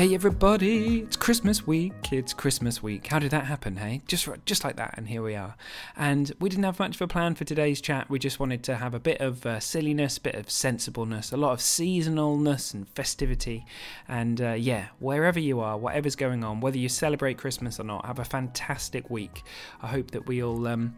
[0.00, 2.10] Hey everybody, it's Christmas week.
[2.10, 3.08] It's Christmas week.
[3.08, 4.00] How did that happen, hey?
[4.06, 5.56] Just just like that and here we are.
[5.94, 8.08] And we didn't have much of a plan for today's chat.
[8.08, 11.52] We just wanted to have a bit of uh, silliness, bit of sensibleness, a lot
[11.52, 13.66] of seasonalness and festivity.
[14.08, 18.06] And uh, yeah, wherever you are, whatever's going on, whether you celebrate Christmas or not,
[18.06, 19.42] have a fantastic week.
[19.82, 20.96] I hope that we all um,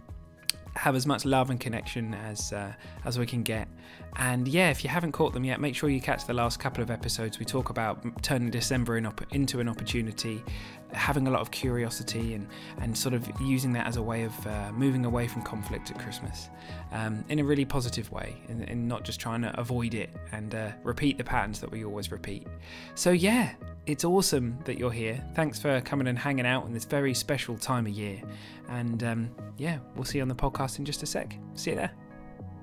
[0.76, 2.72] have as much love and connection as uh,
[3.04, 3.66] as we can get.
[4.16, 6.82] And yeah, if you haven't caught them yet, make sure you catch the last couple
[6.82, 7.38] of episodes.
[7.38, 10.44] We talk about turning December in op- into an opportunity,
[10.92, 12.46] having a lot of curiosity, and
[12.80, 15.98] and sort of using that as a way of uh, moving away from conflict at
[15.98, 16.50] Christmas
[16.92, 20.54] um, in a really positive way, and, and, not just trying to avoid it and
[20.54, 22.46] uh, repeat the patterns that we always repeat.
[22.94, 23.54] So yeah,
[23.86, 25.24] it's awesome that you're here.
[25.34, 28.20] Thanks for coming and hanging out in this very special time of year.
[28.68, 31.36] And um, yeah, we'll see you on the podcast in just a sec.
[31.54, 31.92] See you there.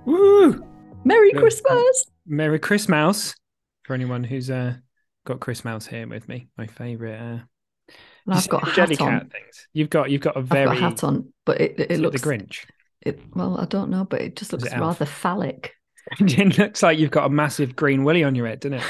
[0.05, 0.68] Woo!
[1.09, 2.05] Merry Christmas.
[2.27, 3.35] Merry Christmas
[3.83, 4.75] for anyone who's uh,
[5.25, 6.47] got Chris Mouse here with me.
[6.57, 7.17] My favourite.
[7.17, 7.39] Uh,
[8.27, 9.19] I've got a hat on.
[9.21, 9.67] Things.
[9.73, 12.21] You've got you've got a very got a hat on, but it, it, it looks
[12.21, 12.65] the Grinch.
[13.02, 15.73] It well, I don't know, but it just looks rather phallic.
[16.19, 18.83] it looks like you've got a massive green willy on your head, doesn't it?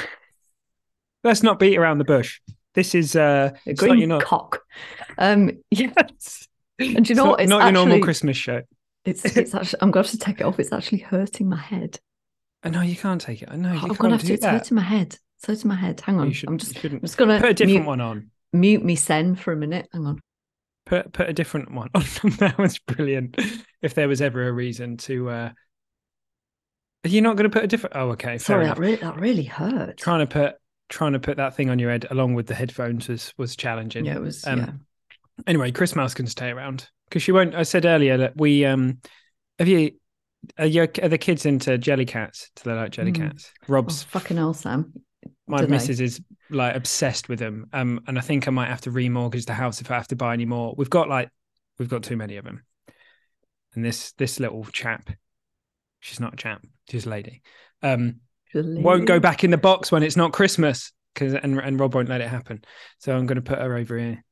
[1.24, 2.40] Let's not beat around the bush.
[2.74, 4.22] This is uh, a green not...
[4.22, 4.60] cock.
[5.18, 6.48] Um, yes.
[6.78, 7.40] And you know it's what?
[7.40, 7.72] It's not actually...
[7.72, 8.62] your normal Christmas show.
[9.06, 10.60] It's it's actually I'm going to have to take it off.
[10.60, 11.98] It's actually hurting my head.
[12.62, 13.48] I know you can't take it.
[13.50, 13.72] I know.
[13.72, 14.34] You I'm going to have to.
[14.34, 15.16] It's hurting my head.
[15.38, 16.00] It's hurting my head.
[16.00, 16.30] Hang on.
[16.32, 16.76] Should, I'm just.
[16.84, 18.30] I'm just going to put a different mute, one on.
[18.52, 19.88] Mute me, sen for a minute.
[19.92, 20.20] Hang on.
[20.86, 22.02] Put put a different one on.
[22.38, 23.36] that was brilliant.
[23.80, 25.30] If there was ever a reason to.
[25.30, 25.50] uh
[27.04, 27.96] Are you not going to put a different?
[27.96, 28.38] Oh, okay.
[28.38, 29.96] Sorry, that really that really hurt.
[29.96, 30.56] Trying to put
[30.90, 34.04] trying to put that thing on your head along with the headphones was was challenging.
[34.04, 34.46] Yeah, it was.
[34.46, 34.70] Um, yeah.
[35.46, 37.54] Anyway, Chris Mouse can stay around because she won't.
[37.54, 38.98] I said earlier that we um
[39.58, 39.92] have you
[40.58, 42.50] are, you, are the kids into jelly cats?
[42.56, 43.16] Do they like Jellycats?
[43.16, 43.50] Mm.
[43.68, 44.92] Rob's oh, fucking hell, Sam.
[45.46, 47.66] My missus is like obsessed with them.
[47.72, 50.16] Um, and I think I might have to remortgage the house if I have to
[50.16, 50.74] buy any more.
[50.76, 51.30] We've got like
[51.78, 52.64] we've got too many of them.
[53.74, 55.10] And this this little chap,
[55.98, 57.42] she's not a chap, she's a lady.
[57.82, 58.20] Um,
[58.54, 58.80] lady.
[58.80, 62.08] won't go back in the box when it's not Christmas because and and Rob won't
[62.08, 62.62] let it happen.
[62.98, 64.24] So I'm going to put her over here.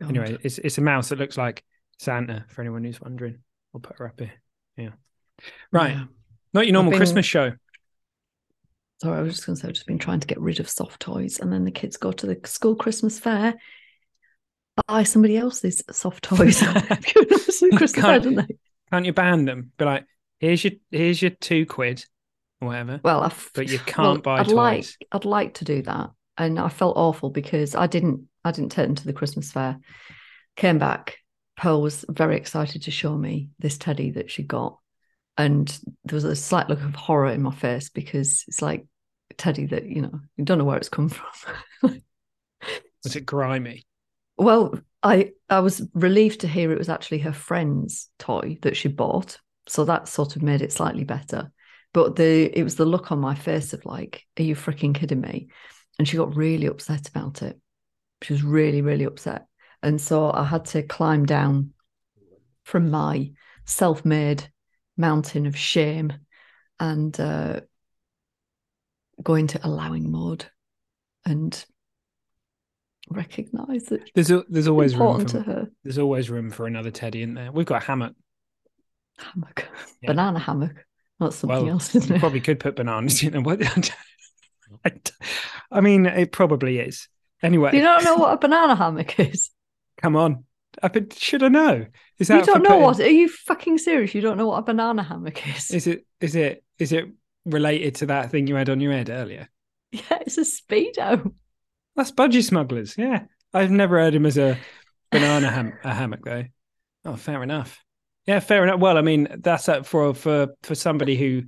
[0.00, 0.10] God.
[0.10, 1.62] Anyway, it's it's a mouse that looks like
[1.98, 3.38] Santa for anyone who's wondering.
[3.74, 4.32] I'll put her up here.
[4.78, 4.90] Yeah.
[5.70, 5.90] Right.
[5.90, 6.04] Yeah.
[6.54, 7.52] Not your normal been, Christmas show.
[9.02, 10.68] Sorry, I was just going to say, I've just been trying to get rid of
[10.68, 11.38] soft toys.
[11.38, 13.54] And then the kids go to the school Christmas fair,
[14.86, 16.62] buy somebody else's soft toys.
[17.76, 18.46] Christmas fair, don't they?
[18.90, 19.72] Can't you ban them?
[19.76, 20.06] Be like,
[20.38, 22.04] here's your here's your two quid
[22.60, 23.00] or whatever.
[23.02, 24.54] Well, I've, but you can't well, buy I'd toys.
[24.54, 26.10] Like, I'd like to do that.
[26.36, 29.78] And I felt awful because I didn't I didn't take them to the Christmas fair.
[30.56, 31.17] Came back,
[31.58, 34.78] Pearl was very excited to show me this teddy that she got.
[35.36, 35.68] And
[36.04, 38.86] there was a slight look of horror in my face because it's like
[39.32, 41.08] a teddy that, you know, you don't know where it's come
[41.82, 42.00] from.
[43.02, 43.84] was it grimy?
[44.36, 48.86] Well, I I was relieved to hear it was actually her friend's toy that she
[48.86, 49.38] bought.
[49.66, 51.50] So that sort of made it slightly better.
[51.92, 55.20] But the it was the look on my face of like, are you freaking kidding
[55.20, 55.48] me?
[55.98, 57.60] And she got really upset about it.
[58.22, 59.47] She was really, really upset.
[59.82, 61.72] And so I had to climb down
[62.64, 63.32] from my
[63.64, 64.50] self made
[64.96, 66.12] mountain of shame
[66.80, 67.60] and uh,
[69.22, 70.46] go into allowing mode
[71.24, 71.64] and
[73.10, 75.68] recognize that there's a, there's always room for.
[75.82, 77.52] There's always room for another teddy in there.
[77.52, 78.14] We've got a hammock.
[79.18, 79.66] Hammock,
[80.02, 80.08] yeah.
[80.08, 80.84] banana hammock.
[81.18, 82.20] not something well, else, isn't you it?
[82.20, 83.92] Probably could put bananas in it.
[85.70, 87.08] I mean, it probably is.
[87.42, 89.50] Anyway, you don't know what a banana hammock is.
[90.00, 90.44] Come on.
[90.82, 91.86] I but should I know?
[92.18, 92.82] Is that you don't know putting...
[92.82, 93.00] what?
[93.00, 94.14] Are you fucking serious?
[94.14, 95.70] You don't know what a banana hammock is?
[95.70, 96.06] Is it?
[96.20, 96.64] Is it?
[96.78, 97.06] Is it
[97.44, 99.48] related to that thing you had on your head earlier?
[99.90, 101.32] Yeah, it's a speedo.
[101.96, 102.98] That's budgie smugglers.
[102.98, 103.22] Yeah,
[103.54, 104.58] I've never heard him as a
[105.10, 106.44] banana ham- a hammock though.
[107.06, 107.82] Oh, fair enough.
[108.26, 108.80] Yeah, fair enough.
[108.80, 111.44] Well, I mean, that's for for for somebody who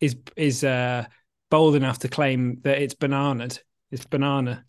[0.00, 1.04] is is uh,
[1.50, 3.58] bold enough to claim that it's bananaed.
[3.90, 4.64] It's banana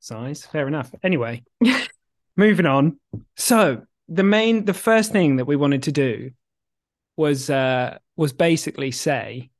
[0.00, 0.46] size.
[0.46, 0.90] Fair enough.
[1.02, 1.42] Anyway.
[2.36, 2.98] moving on.
[3.36, 6.30] So the main, the first thing that we wanted to do
[7.16, 9.50] was uh was basically say,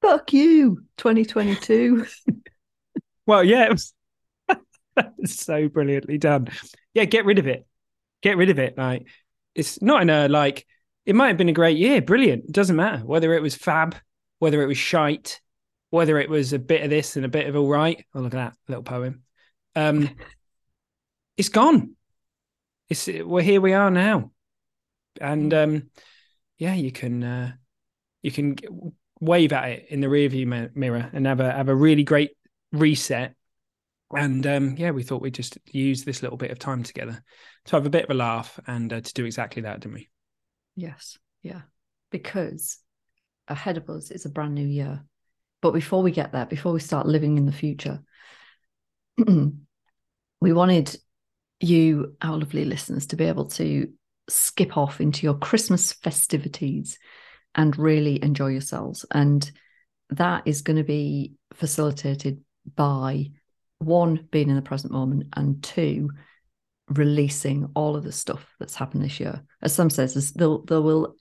[0.00, 2.06] "Fuck you, 2022."
[3.26, 3.94] well, yeah, it was.
[5.24, 6.48] so brilliantly done.
[6.94, 7.66] Yeah, get rid of it.
[8.22, 8.76] Get rid of it.
[8.76, 9.06] Like
[9.54, 10.66] it's not in a like.
[11.04, 12.44] It might have been a great year, brilliant.
[12.44, 13.96] It doesn't matter whether it was fab,
[14.38, 15.40] whether it was shite,
[15.90, 18.04] whether it was a bit of this and a bit of all right.
[18.14, 19.22] Oh, look at that little poem.
[19.74, 20.08] Um,
[21.36, 21.96] it's gone.
[22.92, 23.62] It's we're here.
[23.62, 24.32] We are now,
[25.18, 25.90] and um,
[26.58, 27.52] yeah, you can uh,
[28.20, 28.56] you can
[29.18, 32.32] wave at it in the rearview mirror and have a have a really great
[32.70, 33.34] reset.
[34.14, 37.24] And um, yeah, we thought we'd just use this little bit of time together
[37.64, 40.10] to have a bit of a laugh and uh, to do exactly that, didn't we?
[40.76, 41.62] Yes, yeah,
[42.10, 42.78] because
[43.48, 45.02] ahead of us is a brand new year.
[45.62, 48.02] But before we get there, before we start living in the future,
[49.26, 50.94] we wanted
[51.62, 53.88] you, our lovely listeners, to be able to
[54.28, 56.98] skip off into your Christmas festivities
[57.54, 59.04] and really enjoy yourselves.
[59.10, 59.50] And
[60.10, 62.42] that is going to be facilitated
[62.74, 63.30] by
[63.78, 66.10] one, being in the present moment, and two,
[66.88, 69.42] releasing all of the stuff that's happened this year.
[69.60, 71.16] As Sam says, there, there will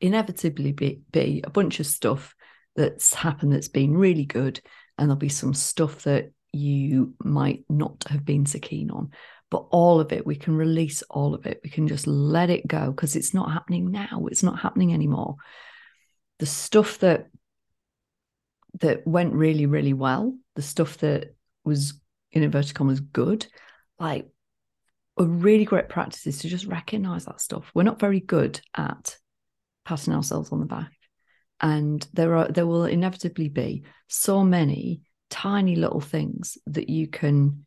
[0.00, 2.34] inevitably be, be a bunch of stuff
[2.76, 4.60] that's happened that's been really good,
[4.96, 9.10] and there'll be some stuff that you might not have been so keen on.
[9.50, 11.60] But all of it, we can release all of it.
[11.64, 14.26] We can just let it go because it's not happening now.
[14.30, 15.36] It's not happening anymore.
[16.38, 17.28] The stuff that
[18.80, 21.34] that went really, really well, the stuff that
[21.64, 21.94] was
[22.32, 23.46] in inverted commas good,
[23.98, 24.28] like
[25.18, 27.70] a really great practice is to just recognize that stuff.
[27.74, 29.16] We're not very good at
[29.84, 30.92] patting ourselves on the back.
[31.60, 37.66] And there are there will inevitably be so many tiny little things that you can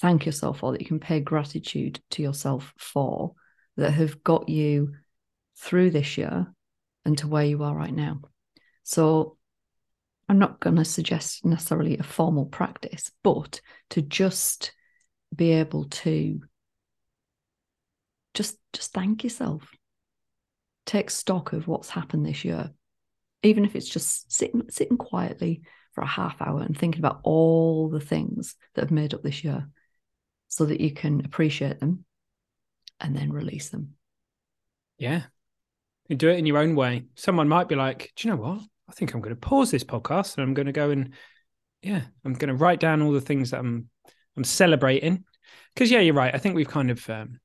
[0.00, 3.32] thank yourself for, that you can pay gratitude to yourself for,
[3.76, 4.94] that have got you
[5.56, 6.46] through this year
[7.04, 8.20] and to where you are right now.
[8.82, 9.36] So
[10.28, 13.60] I'm not going to suggest necessarily a formal practice, but
[13.90, 14.72] to just
[15.34, 16.40] be able to
[18.34, 19.70] just just thank yourself.
[20.86, 22.70] Take stock of what's happened this year.
[23.42, 25.62] Even if it's just sitting sitting quietly
[25.92, 29.42] for a half hour and thinking about all the things that have made up this
[29.42, 29.68] year
[30.48, 32.04] so that you can appreciate them
[33.00, 33.94] and then release them.
[34.98, 35.22] Yeah.
[36.08, 37.04] You do it in your own way.
[37.14, 38.60] Someone might be like, do you know what?
[38.88, 41.12] I think I'm going to pause this podcast and I'm going to go and
[41.82, 43.88] yeah, I'm going to write down all the things that I'm
[44.36, 45.24] I'm celebrating.
[45.74, 46.34] Because yeah, you're right.
[46.34, 47.38] I think we've kind of um,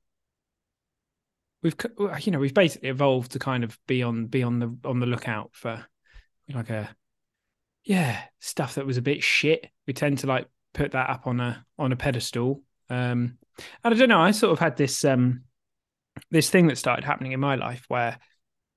[1.62, 1.76] we've
[2.20, 5.06] you know we've basically evolved to kind of be on be on the on the
[5.06, 5.84] lookout for
[6.52, 6.94] like a
[7.84, 9.68] yeah stuff that was a bit shit.
[9.86, 12.62] We tend to like put that up on a on a pedestal.
[12.90, 13.38] Um,
[13.82, 14.20] and I don't know.
[14.20, 15.44] I sort of had this um
[16.30, 18.18] this thing that started happening in my life where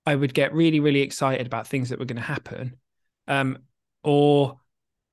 [0.06, 2.78] I would get really, really excited about things that were going to happen.
[3.28, 3.60] Um,
[4.04, 4.58] or,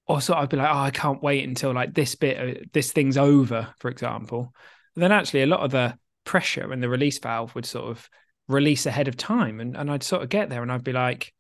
[0.06, 3.16] or sort of be like, oh, I can't wait until like this bit, this thing's
[3.16, 4.54] over, for example.
[4.94, 8.08] And then actually, a lot of the pressure and the release valve would sort of
[8.46, 11.32] release ahead of time, and and I'd sort of get there, and I'd be like,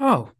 [0.00, 0.30] oh,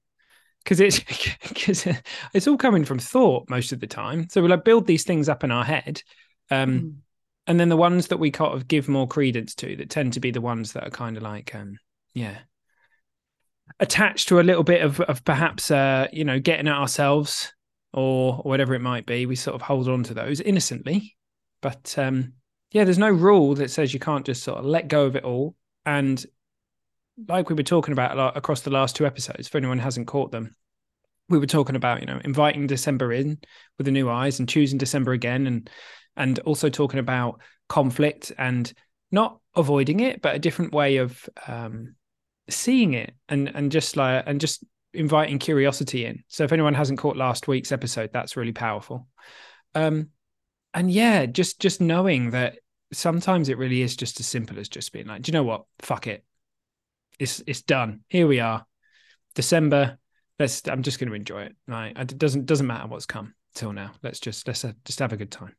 [0.64, 1.00] because it's
[1.48, 1.86] because
[2.32, 4.28] it's all coming from thought most of the time.
[4.30, 6.02] So we'll like build these things up in our head.
[6.52, 6.94] Um, mm.
[7.46, 10.20] And then the ones that we kind of give more credence to that tend to
[10.20, 11.76] be the ones that are kind of like, um,
[12.14, 12.38] yeah,
[13.80, 17.52] attached to a little bit of, of perhaps uh, you know getting at ourselves
[17.92, 21.14] or, whatever it might be we sort of hold on to those innocently
[21.60, 22.32] but um,
[22.70, 25.24] yeah there's no rule that says you can't just sort of let go of it
[25.24, 25.54] all
[25.84, 26.24] and
[27.28, 30.06] like we were talking about a lot across the last two episodes if anyone hasn't
[30.06, 30.54] caught them
[31.28, 33.38] we were talking about you know inviting december in
[33.76, 35.68] with the new eyes and choosing december again and
[36.16, 38.72] and also talking about conflict and
[39.10, 41.94] not avoiding it but a different way of um,
[42.48, 44.64] seeing it and and just like and just
[44.94, 46.22] inviting curiosity in.
[46.28, 49.06] So if anyone hasn't caught last week's episode, that's really powerful.
[49.74, 50.10] Um,
[50.74, 52.58] and yeah, just just knowing that
[52.92, 55.64] sometimes it really is just as simple as just being like, do you know what?
[55.80, 56.24] Fuck it.
[57.18, 58.00] It's it's done.
[58.08, 58.66] Here we are.
[59.34, 59.98] December.
[60.38, 60.66] Let's.
[60.66, 61.56] I'm just going to enjoy it.
[61.68, 61.96] Right.
[61.96, 63.92] It doesn't doesn't matter what's come till now.
[64.02, 65.54] Let's just let's uh, just have a good time.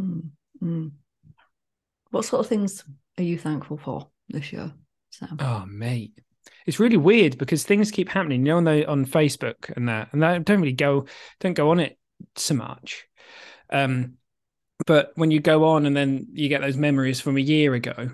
[0.00, 0.30] Mm,
[0.62, 0.90] mm.
[2.10, 2.84] What sort of things
[3.18, 4.72] are you thankful for this year?
[5.10, 5.26] So.
[5.38, 6.12] Oh, mate,
[6.66, 8.46] it's really weird because things keep happening.
[8.46, 11.06] You know, on the on Facebook and that, and I don't really go
[11.40, 11.98] don't go on it
[12.36, 13.06] so much.
[13.70, 14.14] Um,
[14.86, 18.10] but when you go on and then you get those memories from a year ago,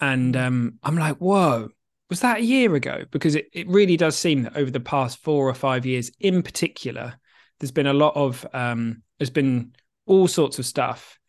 [0.00, 0.46] and mm.
[0.46, 1.68] um, I'm like, whoa,
[2.08, 3.04] was that a year ago?
[3.10, 6.42] Because it, it really does seem that over the past four or five years, in
[6.42, 7.14] particular,
[7.58, 9.72] there's been a lot of um, there's been
[10.06, 11.19] all sorts of stuff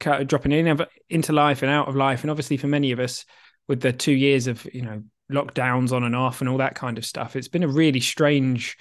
[0.00, 3.24] dropping in and into life and out of life, and obviously for many of us,
[3.66, 6.96] with the two years of you know lockdowns on and off and all that kind
[6.96, 8.78] of stuff it's been a really strange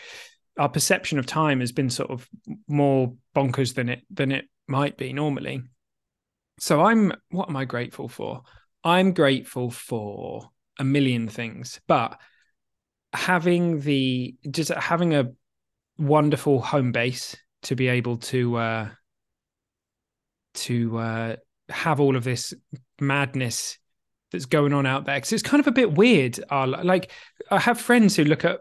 [0.57, 2.27] our perception of time has been sort of
[2.67, 5.61] more bonkers than it than it might be normally.
[6.59, 8.41] So I'm what am I grateful for?
[8.83, 12.19] I'm grateful for a million things, but
[13.13, 15.31] having the just having a
[15.97, 18.89] wonderful home base to be able to uh
[20.57, 21.35] to uh
[21.69, 22.53] have all of this
[22.99, 23.77] madness
[24.31, 25.15] that's going on out there.
[25.15, 27.11] Because it's kind of a bit weird uh, like
[27.51, 28.59] i have friends who look at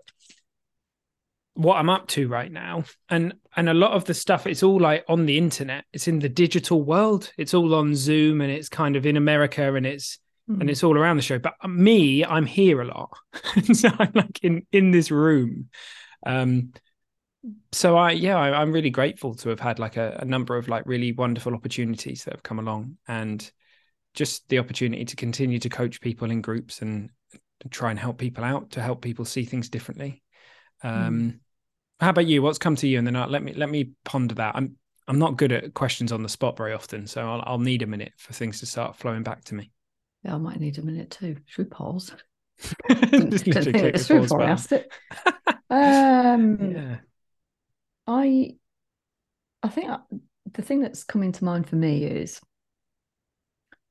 [1.55, 4.79] what i'm up to right now and and a lot of the stuff it's all
[4.79, 5.85] like on the internet.
[5.93, 7.33] It's in the digital world.
[7.38, 10.61] It's all on zoom and it's kind of in america and it's mm.
[10.61, 11.38] and it's all around the show.
[11.38, 13.17] But me i'm here a lot.
[13.75, 15.71] So i'm like in in this room.
[16.25, 16.73] Um
[17.73, 20.69] so I yeah I, am really grateful to have had like a, a, number of
[20.69, 23.50] like really wonderful opportunities that have come along and
[24.15, 27.11] just the opportunity to continue to coach people in groups and
[27.71, 30.23] try and help people out to help people see things differently.
[30.83, 31.38] Um, mm.
[32.00, 32.43] How about you?
[32.43, 32.99] What's come to you?
[32.99, 34.57] And then I'll, let me let me ponder that.
[34.57, 34.76] I'm
[35.09, 37.87] I'm not good at questions on the spot very often, so I'll, I'll need a
[37.87, 39.71] minute for things to start flowing back to me.
[40.25, 41.37] Yeah, I might need a minute too.
[41.47, 42.12] Should we pause?
[42.91, 44.93] Just literally click the pause asked it.
[45.71, 46.97] um, yeah.
[48.07, 48.57] I
[49.63, 49.99] I think uh,
[50.53, 52.41] the thing that's coming to mind for me is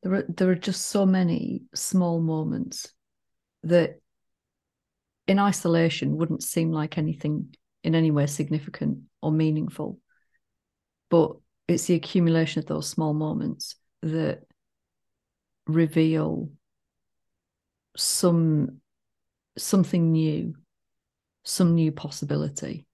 [0.04, 2.88] there are there are just so many small moments
[3.64, 4.00] that
[5.28, 10.00] in isolation wouldn't seem like anything in any way significant or meaningful.
[11.10, 11.36] But
[11.68, 14.44] it's the accumulation of those small moments that
[15.68, 16.50] reveal
[17.98, 18.82] some
[19.58, 20.54] something new
[21.44, 22.86] some new possibility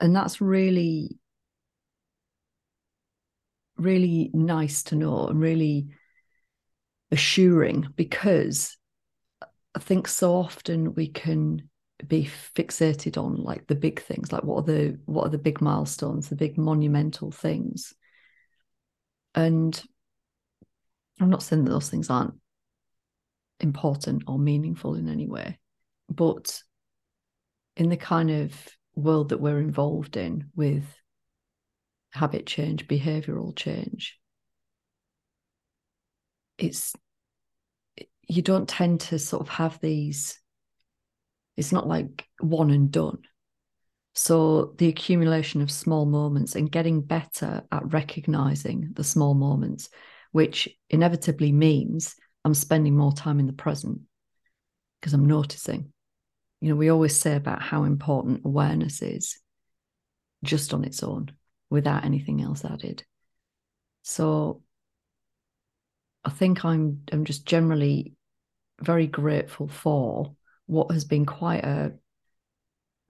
[0.00, 1.18] and that's really
[3.76, 5.88] really nice to know and really
[7.10, 8.76] assuring because
[9.74, 11.68] I think so often we can
[12.06, 15.60] be fixated on like the big things like what are the what are the big
[15.60, 17.92] milestones the big monumental things.
[19.34, 19.80] And
[21.20, 22.34] i'm not saying that those things aren't
[23.60, 25.58] important or meaningful in any way
[26.08, 26.60] but
[27.76, 28.52] in the kind of
[28.94, 30.84] world that we're involved in with
[32.12, 34.18] habit change, behavioral change,
[36.58, 36.94] it's
[38.26, 40.38] you don't tend to sort of have these
[41.56, 43.18] it's not like one and done.
[44.14, 49.88] So the accumulation of small moments and getting better at recognizing the small moments
[50.34, 54.00] which inevitably means i'm spending more time in the present
[55.00, 55.92] because i'm noticing
[56.60, 59.38] you know we always say about how important awareness is
[60.42, 61.30] just on its own
[61.70, 63.02] without anything else added.
[64.02, 64.62] So
[66.24, 68.14] I think I'm I'm just generally
[68.80, 70.34] very grateful for
[70.66, 71.92] what has been quite a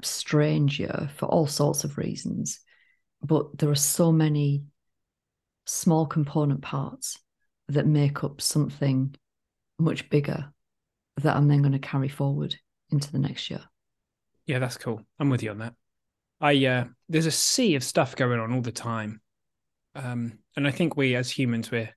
[0.03, 2.61] strange year for all sorts of reasons.
[3.23, 4.65] But there are so many
[5.67, 7.19] small component parts
[7.69, 9.15] that make up something
[9.79, 10.53] much bigger
[11.23, 12.57] that I'm then going to carry forward
[12.95, 13.63] into the next year.
[14.47, 15.03] Yeah, that's cool.
[15.19, 15.75] I'm with you on that.
[16.41, 19.21] I uh, there's a sea of stuff going on all the time,
[19.95, 21.91] um, and I think we as humans we're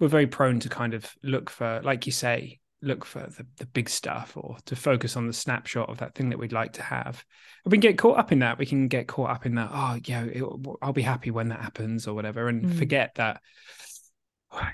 [0.00, 3.66] we're very prone to kind of look for, like you say, look for the, the
[3.66, 6.82] big stuff or to focus on the snapshot of that thing that we'd like to
[6.82, 7.24] have.
[7.64, 8.58] And we can get caught up in that.
[8.58, 9.70] We can get caught up in that.
[9.72, 10.42] Oh, yeah, it,
[10.80, 12.78] I'll be happy when that happens or whatever, and mm.
[12.78, 13.40] forget that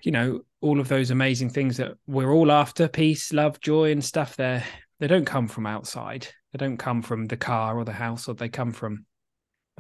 [0.02, 4.04] you know all of those amazing things that we're all after peace love joy and
[4.04, 4.64] stuff there
[5.00, 8.34] they don't come from outside they don't come from the car or the house, or
[8.34, 9.04] they come from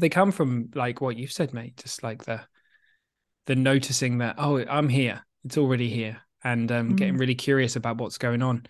[0.00, 1.76] they come from like what you've said, mate.
[1.76, 2.40] Just like the
[3.46, 5.24] the noticing that oh, I'm here.
[5.44, 6.96] It's already here, and um, mm.
[6.96, 8.66] getting really curious about what's going on.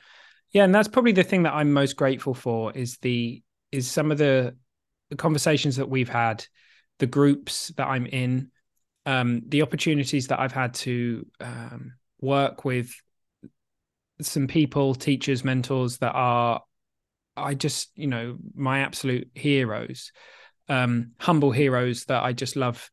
[0.52, 4.12] Yeah, and that's probably the thing that I'm most grateful for is the is some
[4.12, 4.56] of the
[5.10, 6.46] the conversations that we've had,
[6.98, 8.50] the groups that I'm in,
[9.06, 12.94] um, the opportunities that I've had to um, work with
[14.20, 16.62] some people, teachers, mentors that are
[17.38, 20.12] I just, you know, my absolute heroes,
[20.68, 22.90] um, humble heroes that I just love.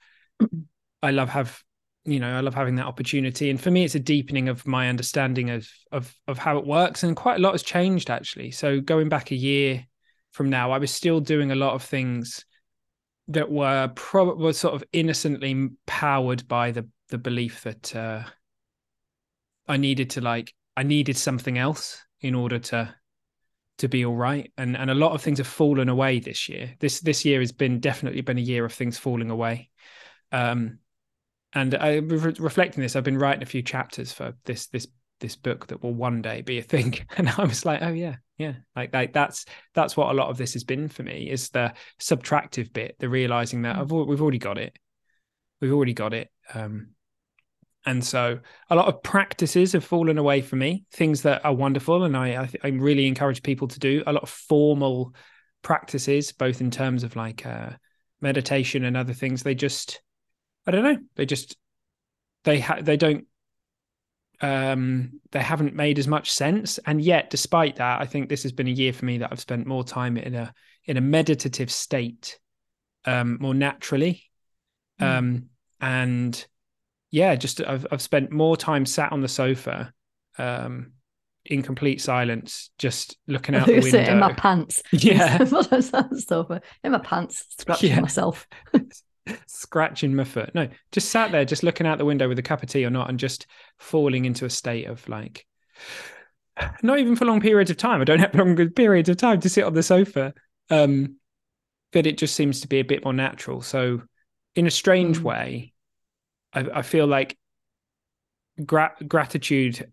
[1.02, 1.62] I love have,
[2.04, 3.50] you know, I love having that opportunity.
[3.50, 7.04] And for me, it's a deepening of my understanding of of of how it works.
[7.04, 8.52] And quite a lot has changed actually.
[8.52, 9.86] So going back a year
[10.32, 12.46] from now, I was still doing a lot of things
[13.28, 18.24] that were probably sort of innocently powered by the the belief that uh,
[19.68, 22.94] I needed to like I needed something else in order to
[23.80, 24.52] to be all right.
[24.58, 26.74] And and a lot of things have fallen away this year.
[26.80, 29.70] This this year has been definitely been a year of things falling away.
[30.32, 30.80] Um
[31.54, 34.88] and i re- reflecting this i've been writing a few chapters for this this
[35.22, 36.94] this book that will one day be a thing.
[37.18, 38.56] And i was like oh yeah yeah.
[38.76, 41.74] Like like that's that's what a lot of this has been for me is the
[42.02, 44.78] subtractive bit the realizing that I've, we've already got it.
[45.62, 46.30] We've already got it.
[46.54, 46.95] Um
[47.86, 48.40] and so
[48.70, 52.44] a lot of practices have fallen away for me things that are wonderful and i
[52.44, 55.14] i, I really encourage people to do a lot of formal
[55.62, 57.72] practices both in terms of like uh
[58.22, 60.02] meditation and other things they just
[60.66, 61.58] i don't know they just
[62.44, 63.26] they ha- they don't
[64.42, 66.78] um, they haven't made as much sense.
[66.86, 69.40] And yet, despite that, I think this has been a year for me that I've
[69.40, 70.54] spent more time in a
[70.86, 72.40] in a meditative state,
[73.06, 74.24] um, more naturally,
[75.00, 75.06] mm.
[75.06, 75.46] um,
[75.82, 76.46] and
[77.16, 79.94] yeah, just I've I've spent more time sat on the sofa,
[80.38, 80.92] um,
[81.46, 84.00] in complete silence, just looking out the window.
[84.00, 84.84] In my pants.
[84.92, 85.46] Yeah.
[85.46, 86.62] sofa.
[86.84, 88.02] In my pants, scratching yeah.
[88.02, 88.46] myself.
[89.48, 90.54] scratching my foot.
[90.54, 92.90] No, just sat there, just looking out the window with a cup of tea or
[92.90, 93.48] not, and just
[93.80, 95.46] falling into a state of like,
[96.84, 98.02] not even for long periods of time.
[98.02, 100.34] I don't have long periods of time to sit on the sofa.
[100.70, 101.16] Um,
[101.94, 103.62] but it just seems to be a bit more natural.
[103.62, 104.02] So,
[104.54, 105.24] in a strange mm.
[105.24, 105.72] way,
[106.56, 107.38] I, I, feel like
[108.66, 109.92] gra- gratitude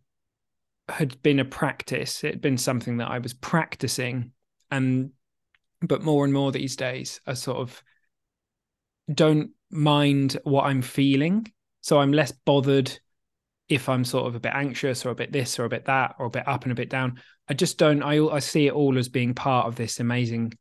[0.89, 2.25] had been a practice.
[2.25, 4.33] It had been something that I was practicing,
[4.71, 5.11] and
[5.81, 7.83] but more and more these days, I sort of
[9.13, 11.53] don't mind what I'm feeling.
[11.81, 12.97] So I'm less bothered
[13.69, 16.15] if I'm sort of a bit anxious or a bit this or a bit that
[16.19, 17.21] or a bit up and a bit down.
[17.49, 18.03] I just don't.
[18.03, 20.53] I I see it all as being part of this amazing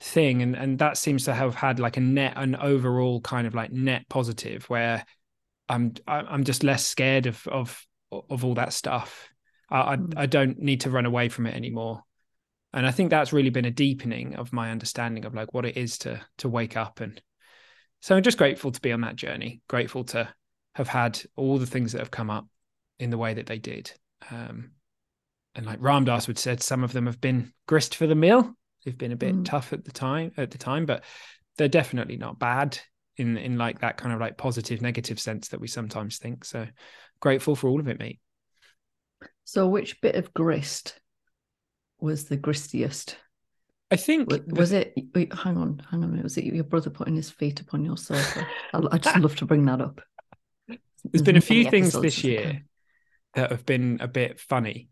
[0.00, 3.54] thing, and and that seems to have had like a net, an overall kind of
[3.54, 5.04] like net positive where
[5.72, 9.28] I'm I'm just less scared of of of all that stuff.
[9.70, 10.10] I I, hmm.
[10.16, 12.02] I don't need to run away from it anymore
[12.74, 15.76] and i think that's really been a deepening of my understanding of like what it
[15.76, 17.20] is to to wake up and
[18.02, 20.28] so I'm just grateful to be on that journey, grateful to
[20.74, 22.48] have had all the things that have come up
[22.98, 23.92] in the way that they did.
[24.28, 24.72] Um,
[25.54, 28.54] and like Ram Dass would said, some of them have been grist for the mill.
[28.84, 29.44] They've been a bit mm.
[29.44, 31.04] tough at the time at the time, but
[31.56, 32.80] they're definitely not bad
[33.22, 36.44] in in like that kind of like positive negative sense that we sometimes think.
[36.44, 36.66] So
[37.20, 38.20] grateful for all of it, mate.
[39.44, 41.00] So which bit of grist
[41.98, 43.14] was the gristiest?
[43.90, 44.94] I think was, was it?
[45.14, 46.24] Wait, hang on, hang on a minute.
[46.24, 48.46] Was it your brother putting his feet upon your sofa?
[48.72, 50.00] I, just love to bring that up.
[50.66, 52.64] There's, There's been a few things this year
[53.34, 54.88] that have been a bit funny.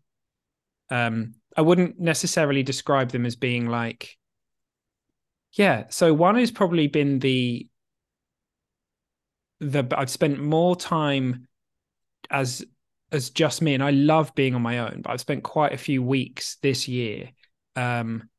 [0.89, 4.17] Um, I wouldn't necessarily describe them as being like,
[5.53, 5.85] yeah.
[5.89, 7.67] So one has probably been the
[9.61, 11.47] the I've spent more time
[12.29, 12.65] as
[13.11, 15.01] as just me, and I love being on my own.
[15.03, 17.29] But I've spent quite a few weeks this year
[17.75, 18.29] um,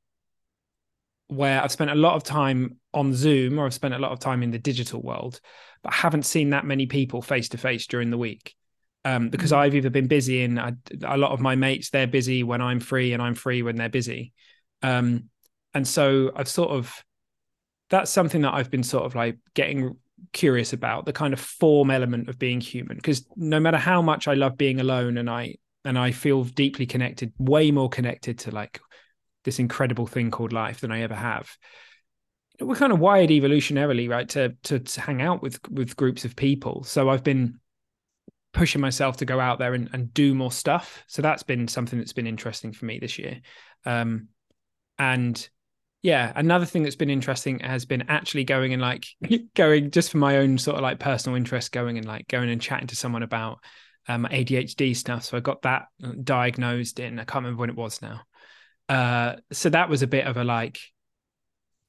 [1.29, 4.19] where I've spent a lot of time on Zoom or I've spent a lot of
[4.19, 5.41] time in the digital world,
[5.83, 8.55] but I haven't seen that many people face to face during the week.
[9.05, 9.61] Um, because mm-hmm.
[9.61, 12.79] I've either been busy and I, a lot of my mates, they're busy when I'm
[12.79, 14.33] free and I'm free when they're busy.
[14.83, 15.29] Um,
[15.75, 17.03] and so I've sort of,
[17.91, 19.97] that's something that I've been sort of like getting
[20.33, 22.97] curious about the kind of form element of being human.
[22.97, 26.87] Because no matter how much I love being alone and I, and I feel deeply
[26.87, 28.81] connected, way more connected to like
[29.45, 31.51] this incredible thing called life than I ever have.
[32.61, 36.37] We're kind of wired evolutionarily, right, to, to to hang out with with groups of
[36.37, 36.85] people.
[36.85, 37.59] So I've been
[38.53, 41.03] pushing myself to go out there and, and do more stuff.
[41.09, 43.41] So that's been something that's been interesting for me this year.
[43.85, 44.29] Um,
[44.99, 45.49] and
[46.03, 49.07] yeah, another thing that's been interesting has been actually going and like
[49.55, 52.61] going just for my own sort of like personal interest, going and like going and
[52.61, 53.59] chatting to someone about
[54.09, 55.25] um, ADHD stuff.
[55.25, 55.87] So I got that
[56.23, 58.23] diagnosed in I can't remember when it was now.
[58.89, 60.79] Uh, so that was a bit of a like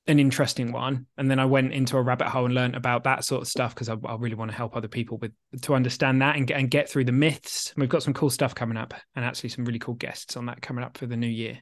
[0.06, 1.08] an interesting one.
[1.17, 3.73] And then I went into a rabbit hole and learned about that sort of stuff
[3.73, 6.60] because I, I, really want to help other people with to understand that and get
[6.60, 7.73] and get through the myths.
[7.78, 10.62] We've got some cool stuff coming up and actually some really cool guests on that
[10.62, 11.62] coming up for the new year.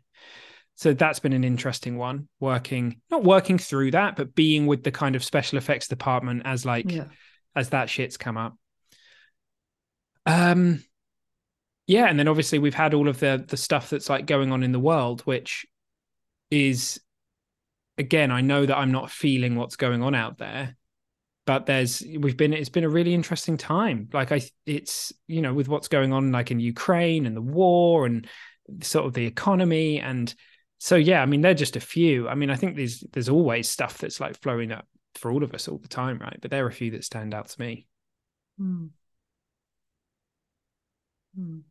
[0.82, 2.28] So that's been an interesting one.
[2.40, 6.66] Working not working through that, but being with the kind of special effects department as
[6.66, 7.06] like yeah.
[7.56, 8.58] as that shit's come up.
[10.26, 10.84] Um
[11.86, 14.64] yeah, and then obviously we've had all of the the stuff that's like going on
[14.64, 15.68] in the world, which
[16.50, 17.00] is
[18.00, 20.76] again, I know that I'm not feeling what's going on out there,
[21.46, 24.10] but there's we've been it's been a really interesting time.
[24.12, 28.08] Like I, it's you know with what's going on like in Ukraine and the war
[28.08, 28.28] and
[28.82, 30.34] sort of the economy and
[30.84, 32.28] so yeah, I mean they're just a few.
[32.28, 35.54] I mean I think there's there's always stuff that's like flowing up for all of
[35.54, 36.38] us all the time, right?
[36.42, 37.88] But there are a few that stand out to me.
[38.60, 38.90] Mm.
[41.38, 41.62] Mm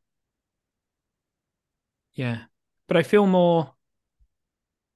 [2.14, 2.38] yeah
[2.88, 3.72] but i feel more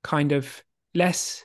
[0.03, 0.62] kind of
[0.94, 1.44] less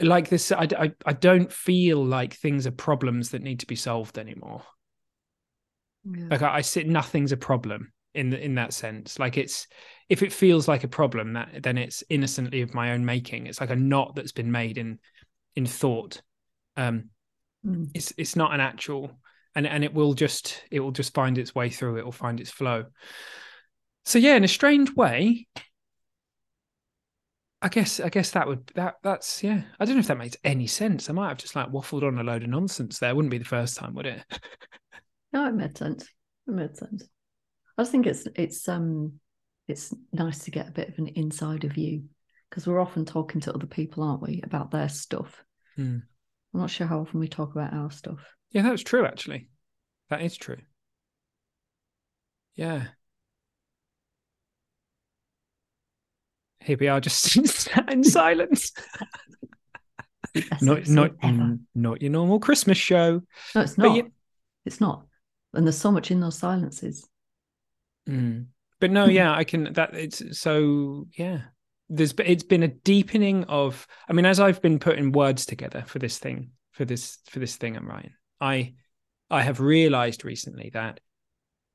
[0.00, 3.76] like this I, I i don't feel like things are problems that need to be
[3.76, 4.62] solved anymore
[6.04, 6.28] yeah.
[6.30, 9.66] like I, I sit nothing's a problem in in that sense like it's
[10.12, 13.46] if it feels like a problem, that then it's innocently of my own making.
[13.46, 14.98] It's like a knot that's been made in
[15.56, 16.20] in thought.
[16.76, 17.08] Um,
[17.64, 17.90] Mm.
[17.94, 19.10] it's it's not an actual,
[19.54, 21.96] and and it will just it will just find its way through.
[21.96, 22.84] It will find its flow.
[24.04, 25.46] So yeah, in a strange way,
[27.62, 29.62] I guess I guess that would that that's yeah.
[29.80, 31.08] I don't know if that makes any sense.
[31.08, 33.14] I might have just like waffled on a load of nonsense there.
[33.14, 34.22] Wouldn't be the first time, would it?
[35.32, 36.04] No, it made sense.
[36.46, 37.08] It made sense.
[37.78, 39.20] I just think it's it's um
[39.68, 42.04] it's nice to get a bit of an insider view
[42.50, 45.42] because we're often talking to other people, aren't we, about their stuff.
[45.76, 45.98] Hmm.
[46.54, 48.18] I'm not sure how often we talk about our stuff.
[48.50, 49.06] Yeah, that's true.
[49.06, 49.48] Actually,
[50.10, 50.58] that is true.
[52.56, 52.84] Yeah.
[56.60, 57.36] Here we are, just
[57.88, 58.72] in silence.
[60.60, 61.32] Not not ever.
[61.32, 63.22] mm, not your normal Christmas show.
[63.54, 63.96] No, it's not.
[63.96, 64.12] you-
[64.64, 65.06] It's not.
[65.54, 67.06] And there's so much in those silences.
[68.08, 68.46] Mm.
[68.82, 69.12] But no, Hmm.
[69.12, 69.72] yeah, I can.
[69.74, 71.42] That it's so yeah.
[71.88, 73.86] There's it's been a deepening of.
[74.08, 77.54] I mean, as I've been putting words together for this thing, for this for this
[77.54, 78.74] thing I'm writing, I
[79.30, 80.98] I have realized recently that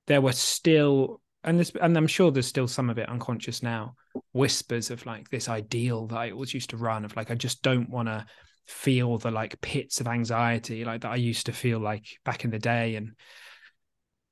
[0.07, 3.95] there were still, and this, and I'm sure there's still some of it unconscious now,
[4.33, 7.61] whispers of like this ideal that I always used to run of like I just
[7.61, 8.25] don't want to
[8.65, 12.51] feel the like pits of anxiety like that I used to feel like back in
[12.51, 13.13] the day and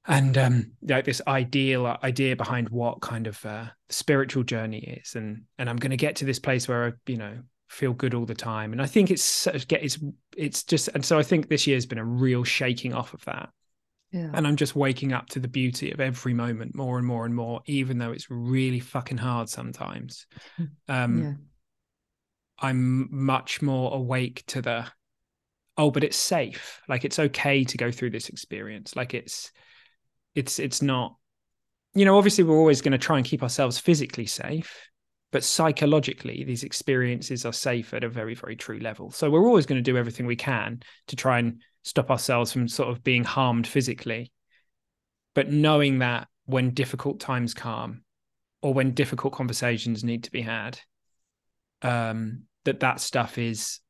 [0.08, 5.16] and um like this ideal idea behind what kind of uh, spiritual journey is.
[5.16, 7.38] And and i'm going to get to this place where i you know
[7.70, 8.72] feel good all the time.
[8.72, 10.00] And i think it's get it's
[10.38, 13.50] it's just and so i think this year's been a real shaking off of that.
[14.12, 14.30] Yeah.
[14.34, 17.36] and i'm just waking up to the beauty of every moment more and more and
[17.36, 20.28] more even though it's really fucking hard sometimes.
[20.88, 21.34] Um yeah.
[22.60, 24.86] i'm much more awake to the
[25.78, 26.82] oh but it's safe.
[26.88, 28.96] Like it's okay to go through this experience.
[28.96, 29.52] Like it's
[30.36, 31.16] it's it's not
[31.94, 34.90] you know obviously we're always going to try and keep ourselves physically safe
[35.36, 39.12] but psychologically these experiences are safe at a very very true level.
[39.12, 42.70] So we're always going to do everything we can to try and stop ourselves from
[42.70, 44.32] sort of being harmed physically.
[45.34, 48.04] But knowing that when difficult times come
[48.62, 50.80] or when difficult conversations need to be had
[51.82, 53.82] um that that stuff is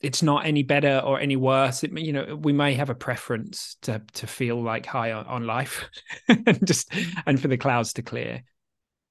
[0.00, 1.82] it's not any better or any worse.
[1.82, 5.46] It, you know, we may have a preference to to feel like high on, on
[5.46, 5.88] life,
[6.28, 6.92] and just
[7.26, 8.42] and for the clouds to clear.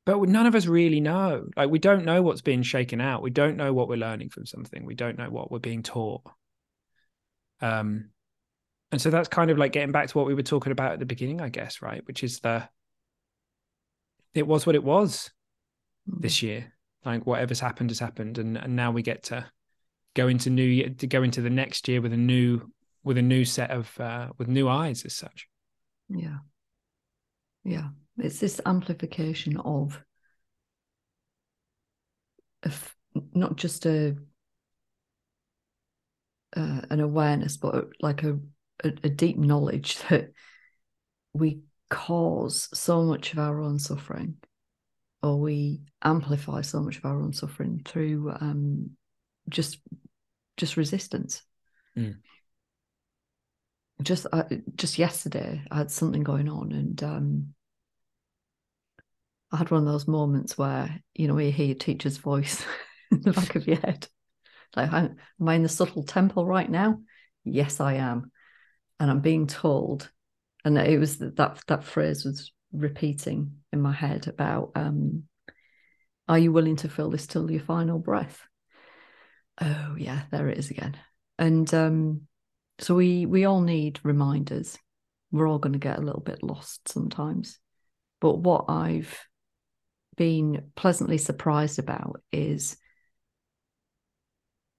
[0.05, 1.47] But none of us really know.
[1.57, 3.21] Like we don't know what's being shaken out.
[3.21, 4.85] We don't know what we're learning from something.
[4.85, 6.23] We don't know what we're being taught.
[7.59, 8.11] Um,
[8.91, 10.99] and so that's kind of like getting back to what we were talking about at
[10.99, 12.05] the beginning, I guess, right?
[12.07, 12.69] Which is the
[14.33, 15.31] it was what it was
[16.09, 16.21] Mm.
[16.21, 16.73] this year.
[17.05, 19.45] Like whatever's happened has happened, and and now we get to
[20.17, 22.61] go into new to go into the next year with a new
[23.03, 25.47] with a new set of uh, with new eyes as such.
[26.09, 26.39] Yeah.
[27.63, 27.89] Yeah.
[28.17, 30.01] It's this amplification of,
[32.63, 32.95] of
[33.33, 34.15] not just a,
[36.55, 38.39] uh, an awareness, but like a,
[38.83, 40.31] a, a deep knowledge that
[41.33, 44.35] we cause so much of our own suffering
[45.21, 48.89] or we amplify so much of our own suffering through um,
[49.49, 49.79] just
[50.57, 51.43] just resistance.
[51.97, 52.17] Mm.
[54.03, 54.43] just uh,
[54.75, 57.47] just yesterday i had something going on and um
[59.51, 62.63] i had one of those moments where you know you hear your teacher's voice
[63.11, 64.07] in the back of your head.
[64.75, 65.17] Like am
[65.47, 66.99] i in the subtle temple right now?
[67.43, 68.31] Yes i am.
[68.99, 70.11] And i'm being told
[70.63, 75.23] and it was that that phrase was repeating in my head about um
[76.27, 78.41] are you willing to feel this till your final breath
[79.61, 80.97] oh yeah there it is again.
[81.39, 82.21] And um
[82.79, 84.77] so we we all need reminders.
[85.31, 87.59] We're all going to get a little bit lost sometimes.
[88.19, 89.17] But what i've
[90.17, 92.75] been pleasantly surprised about is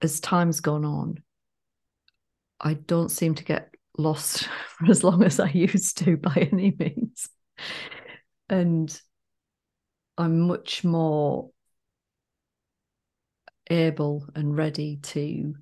[0.02, 1.22] as time's gone on
[2.60, 6.74] i don't seem to get lost for as long as i used to by any
[6.78, 7.28] means.
[8.48, 9.00] And
[10.16, 11.50] i'm much more
[13.70, 15.54] able and ready to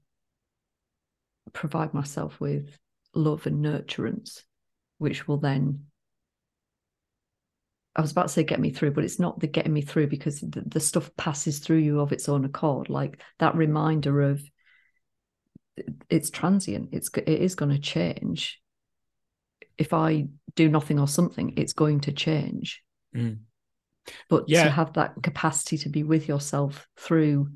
[1.53, 2.77] provide myself with
[3.15, 4.43] love and nurturance,
[4.99, 5.87] which will then,
[7.95, 10.09] I was about to say get me through, but it's not the getting me through
[10.09, 12.91] because the, the stuff passes through you of its own accord.
[12.91, 14.43] Like that reminder of
[16.09, 18.61] it's transient, it's it is going to change.
[19.79, 22.83] If I do nothing or something, it's going to change.
[23.15, 23.39] Mm.
[24.29, 24.65] But Yeah.
[24.65, 27.51] to have that capacity to be with yourself through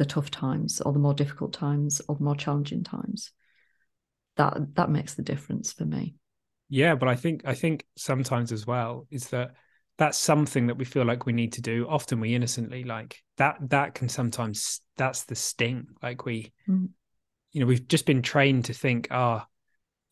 [0.00, 3.32] the tough times or the more difficult times or the more challenging times
[4.38, 6.14] that that makes the difference for me
[6.70, 9.50] Yeah, but I think I think sometimes as well is that
[9.98, 11.86] that's something that we feel like we need to do.
[11.86, 13.58] Often we innocently like that.
[13.68, 15.88] That can sometimes that's the sting.
[16.02, 16.88] Like we, Mm.
[17.52, 19.46] you know, we've just been trained to think, ah,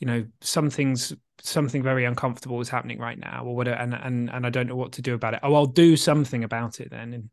[0.00, 4.44] you know, something's something very uncomfortable is happening right now, or whatever, and and and
[4.44, 5.40] I don't know what to do about it.
[5.42, 7.14] Oh, I'll do something about it then.
[7.14, 7.30] And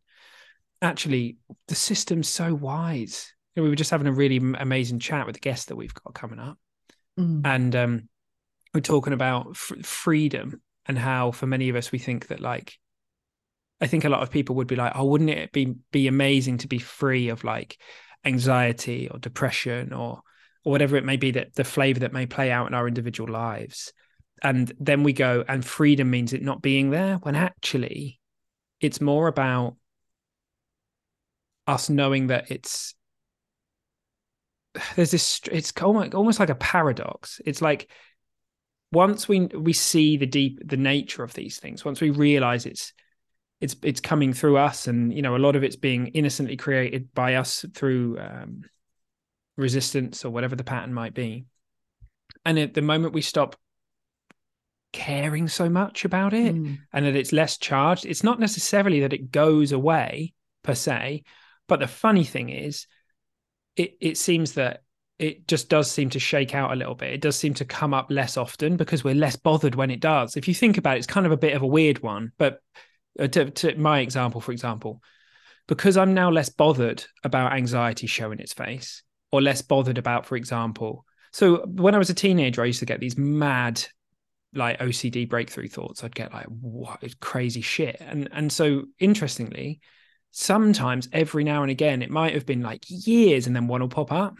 [0.85, 3.33] actually, the system's so wise.
[3.55, 5.93] You know, we were just having a really amazing chat with the guest that we've
[5.93, 6.57] got coming up
[7.17, 7.41] Mm.
[7.45, 8.09] and um,
[8.73, 12.77] we're talking about freedom and how for many of us we think that like
[13.79, 16.57] i think a lot of people would be like oh wouldn't it be be amazing
[16.57, 17.77] to be free of like
[18.25, 20.19] anxiety or depression or
[20.65, 23.31] or whatever it may be that the flavor that may play out in our individual
[23.31, 23.93] lives
[24.43, 28.19] and then we go and freedom means it not being there when actually
[28.81, 29.77] it's more about
[31.67, 32.95] us knowing that it's
[34.95, 37.89] there's this it's almost almost like a paradox it's like
[38.91, 42.93] once we we see the deep the nature of these things once we realize it's
[43.61, 47.13] it's it's coming through us and you know a lot of it's being innocently created
[47.13, 48.63] by us through um,
[49.57, 51.45] resistance or whatever the pattern might be
[52.43, 53.55] and at the moment we stop
[54.91, 56.77] caring so much about it Mm.
[56.93, 61.23] and that it's less charged it's not necessarily that it goes away per se
[61.67, 62.87] but the funny thing is
[63.75, 64.83] it it seems that
[65.17, 67.13] it just does seem to shake out a little bit.
[67.13, 70.35] It does seem to come up less often because we're less bothered when it does.
[70.35, 72.33] If you think about it, it's kind of a bit of a weird one.
[72.37, 72.59] But
[73.17, 75.01] uh, to, to my example, for example,
[75.67, 80.35] because I'm now less bothered about anxiety showing its face, or less bothered about, for
[80.35, 83.83] example, so when I was a teenager, I used to get these mad
[84.53, 86.01] like OCD breakthrough thoughts.
[86.01, 87.97] I'd get like what crazy shit.
[87.99, 89.81] And and so interestingly,
[90.37, 93.87] sometimes every now and again it might have been like years and then one will
[93.87, 94.35] pop up.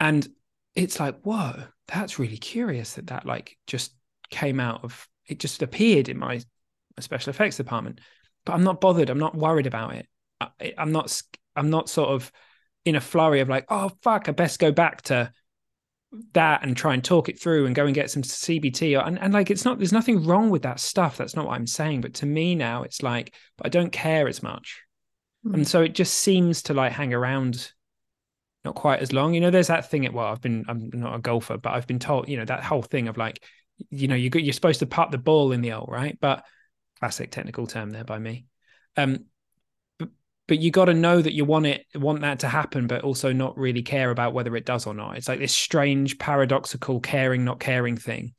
[0.00, 0.26] And
[0.74, 3.92] it's like whoa that's really curious that that like just
[4.30, 6.40] came out of it just appeared in my
[6.98, 8.00] special effects department.
[8.44, 9.10] But i'm not bothered.
[9.10, 10.08] I'm not worried about it.
[10.40, 11.22] I, i'm not
[11.54, 12.32] I'm not sort of
[12.84, 15.32] in a flurry of like oh fuck i best go back to
[16.32, 19.18] that and try and talk it through and go and get some CBT or, and,
[19.18, 21.16] and like it's not there's nothing wrong with that stuff.
[21.16, 22.00] That's not what I'm saying.
[22.00, 24.82] But to me now it's like but I don't care as much.
[25.46, 25.54] Mm.
[25.54, 27.72] and so it just seems to like hang around
[28.64, 29.34] not quite as long.
[29.34, 31.86] You know there's that thing at well I've been I'm not a golfer but I've
[31.86, 33.42] been told you know that whole thing of like
[33.90, 36.16] you know you you're supposed to putt the ball in the hole right?
[36.18, 36.44] But
[37.00, 38.46] classic technical term there by me.
[38.96, 39.26] Um
[40.48, 43.32] but, you got to know that you want it want that to happen but also
[43.32, 47.44] not really care about whether it does or not it's like this strange paradoxical caring
[47.44, 48.34] not caring thing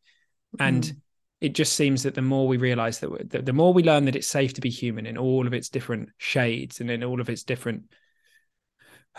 [0.59, 0.95] and Mm.
[1.41, 4.15] it just seems that the more we realize that, that the more we learn that
[4.15, 7.29] it's safe to be human in all of its different shades and in all of
[7.29, 7.83] its different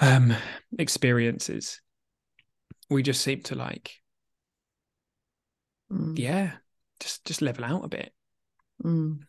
[0.00, 0.34] um
[0.78, 1.80] experiences
[2.90, 3.92] we just seem to like
[5.92, 6.18] Mm.
[6.18, 6.52] yeah
[7.00, 8.12] just just level out a bit
[8.84, 9.20] Mm.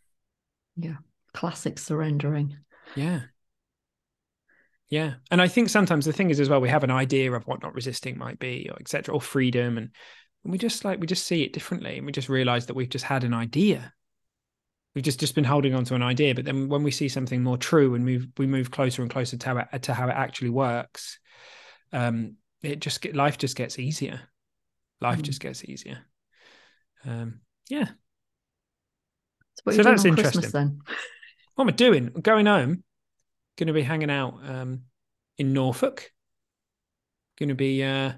[0.78, 0.98] Yeah.
[1.34, 2.58] Classic surrendering.
[2.96, 3.22] yeah
[4.92, 7.48] yeah and i think sometimes the thing is as well we have an idea of
[7.48, 9.90] what not resisting might be or etc or freedom and
[10.44, 13.06] we just like we just see it differently and we just realize that we've just
[13.06, 13.94] had an idea
[14.94, 17.42] we've just just been holding on to an idea but then when we see something
[17.42, 20.16] more true and move we move closer and closer to how it, to how it
[20.16, 21.20] actually works
[21.94, 24.20] um it just get life just gets easier
[25.00, 25.24] life Mm.
[25.24, 26.00] just gets easier
[27.06, 27.86] um yeah
[29.56, 30.52] So what So are you doing that's on Christmas interesting.
[30.52, 30.80] then?
[31.56, 32.84] what am i doing I'm going home
[33.58, 34.82] going to be hanging out um
[35.38, 36.12] in norfolk.
[37.38, 38.14] Going to be uh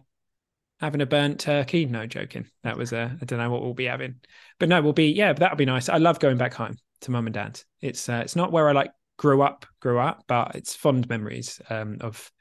[0.79, 1.85] having a burnt turkey.
[1.85, 2.47] No joking.
[2.63, 4.15] That was uh, i don't know what we'll be having.
[4.59, 5.89] But no we'll be yeah that'll be nice.
[5.89, 7.59] I love going back home to mum and dad.
[7.81, 11.61] It's uh, it's not where i like grew up grew up but it's fond memories
[11.69, 12.31] um of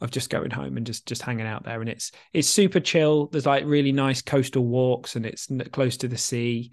[0.00, 1.80] of just going home and just just hanging out there.
[1.80, 3.28] And it's it's super chill.
[3.28, 6.72] There's like really nice coastal walks and it's close to the sea.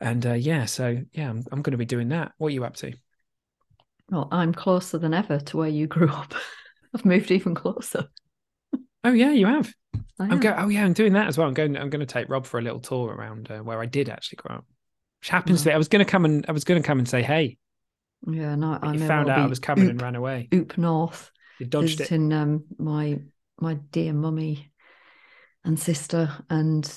[0.00, 2.32] And uh, yeah so yeah i'm, I'm going to be doing that.
[2.38, 2.92] What are you up to
[4.10, 6.34] Well, I'm closer than ever to where you grew up.
[6.94, 8.08] I've moved even closer.
[9.04, 9.72] oh yeah you have
[10.18, 10.40] I i'm am.
[10.40, 12.46] going oh yeah i'm doing that as well i'm going i'm going to take rob
[12.46, 14.64] for a little tour around uh, where i did actually grow up
[15.20, 16.98] which happens to be i was going to come and i was going to come
[16.98, 17.56] and say hey
[18.26, 22.00] Yeah, no, I found out i was coming and ran away oop north, you dodged
[22.00, 23.18] it um, my
[23.60, 24.70] my dear mummy
[25.64, 26.90] and sister and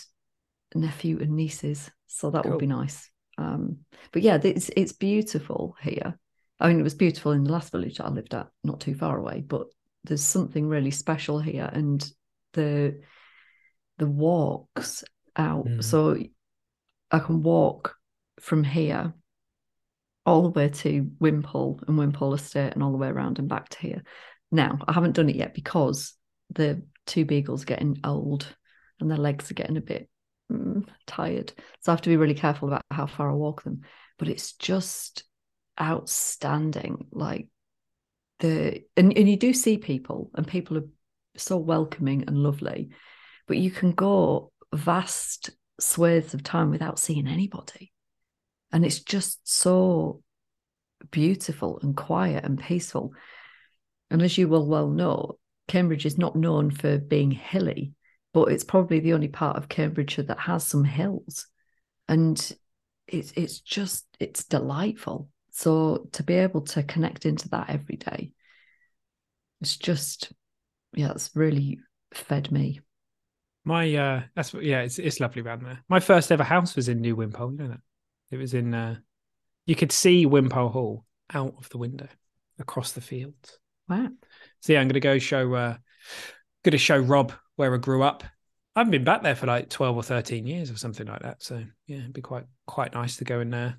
[0.76, 1.90] nephew and nieces.
[2.08, 3.10] So that would be nice.
[3.38, 3.80] Um,
[4.12, 6.18] but yeah, it's it's beautiful here.
[6.60, 9.18] I mean, it was beautiful in the last village I lived at, not too far
[9.18, 9.44] away.
[9.48, 9.68] But
[10.04, 12.06] there's something really special here, and
[12.54, 13.02] the
[13.98, 15.04] the walks
[15.36, 15.68] out.
[15.68, 15.84] Mm.
[15.84, 16.18] So
[17.12, 17.96] I can walk
[18.40, 19.14] from here
[20.26, 23.70] all the way to Wimpole and Wimpole Estate and all the way around and back
[23.70, 24.04] to here.
[24.52, 26.14] Now, I haven't done it yet because
[26.50, 28.54] the two beagles are getting old
[29.00, 30.10] and their legs are getting a bit
[30.52, 31.54] mm, tired.
[31.82, 33.82] So I have to be really careful about how far I walk them.
[34.20, 35.24] But it's just
[35.80, 37.08] outstanding.
[37.12, 37.48] Like
[38.40, 40.88] the and, and you do see people and people are
[41.36, 42.90] so welcoming and lovely,
[43.48, 47.92] but you can go vast swathes of time without seeing anybody.
[48.72, 50.22] And it's just so
[51.12, 53.14] beautiful and quiet and peaceful.
[54.10, 55.38] And as you will well know,
[55.68, 57.94] Cambridge is not known for being hilly,
[58.34, 61.48] but it's probably the only part of Cambridgeshire that has some hills.
[62.08, 62.38] And
[63.08, 65.30] it's it's just it's delightful.
[65.58, 68.32] So to be able to connect into that every day,
[69.60, 70.32] it's just
[70.94, 71.80] yeah, it's really
[72.14, 72.82] fed me.
[73.66, 75.84] My uh that's yeah, it's it's lovely around there.
[75.90, 77.80] My first ever house was in New Wimpole, you know that.
[78.30, 78.98] It was in uh
[79.66, 82.08] you could see Wimpole Hall out of the window
[82.60, 83.58] across the fields.
[83.90, 84.10] Wow.
[84.60, 85.78] So yeah, I'm gonna go show uh
[86.64, 88.24] gonna show Rob where I grew up.
[88.76, 91.42] I haven't been back there for like 12 or 13 years or something like that.
[91.42, 93.72] So yeah, it'd be quite quite nice to go and uh,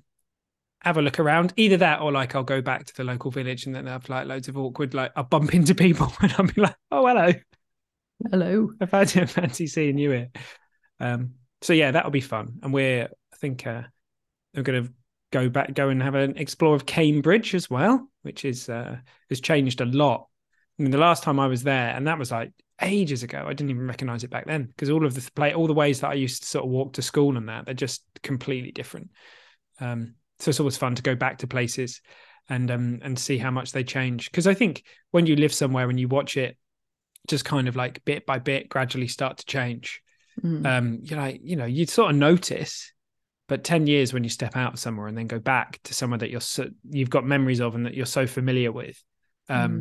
[0.81, 1.53] have a look around.
[1.57, 4.27] Either that or like I'll go back to the local village and then have like
[4.27, 7.33] loads of awkward like I'll bump into people and I'll be like, oh hello.
[8.31, 8.71] Hello.
[8.81, 10.29] I've had a fancy seeing you here.
[10.99, 12.59] Um so yeah, that'll be fun.
[12.63, 13.83] And we're I think uh
[14.55, 14.87] we're gonna
[15.31, 18.97] go back go and have an explore of Cambridge as well, which is uh
[19.29, 20.27] has changed a lot.
[20.79, 23.43] I mean the last time I was there, and that was like ages ago.
[23.45, 25.99] I didn't even recognize it back then because all of the play, all the ways
[25.99, 29.11] that I used to sort of walk to school and that they're just completely different.
[29.81, 32.01] Um, so it's always fun to go back to places
[32.49, 34.31] and um and see how much they change.
[34.31, 36.57] Because I think when you live somewhere and you watch it,
[37.27, 40.01] just kind of like bit by bit, gradually start to change.
[40.43, 40.65] Mm.
[40.65, 42.93] Um, you're like, you know, you sort of notice.
[43.47, 46.19] But ten years when you step out of somewhere and then go back to somewhere
[46.19, 49.01] that you're so, you've got memories of and that you're so familiar with,
[49.49, 49.71] um,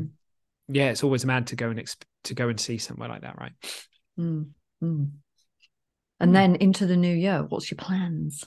[0.71, 0.75] Mm.
[0.75, 3.39] yeah, it's always mad to go and exp- to go and see somewhere like that,
[3.39, 3.53] right?
[4.19, 4.49] Mm.
[4.83, 5.11] Mm.
[6.19, 8.45] And then into the new year, what's your plans?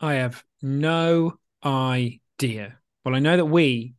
[0.00, 2.78] I have no idea.
[3.04, 3.94] Well, I know that we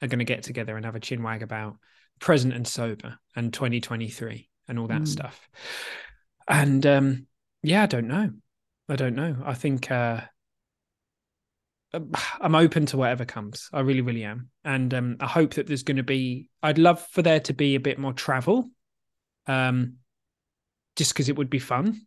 [0.00, 1.76] are going to get together and have a chinwag about
[2.20, 5.08] present and sober and 2023 and all that Mm.
[5.08, 5.48] stuff.
[6.48, 7.26] And um,
[7.62, 8.30] yeah, I don't know.
[8.88, 9.36] I don't know.
[9.44, 10.22] I think uh,
[12.40, 13.68] I'm open to whatever comes.
[13.72, 14.50] I really, really am.
[14.64, 17.74] And um, I hope that there's going to be, I'd love for there to be
[17.74, 18.70] a bit more travel.
[19.46, 19.94] Um,
[20.94, 22.02] just because it would be fun